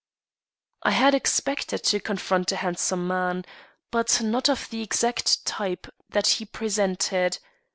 [0.81, 3.45] I had expected to confront a handsome man,
[3.91, 7.37] but not of the exact type that he presented.